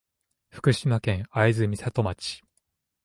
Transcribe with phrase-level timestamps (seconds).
[0.49, 2.41] 福島県会津美里町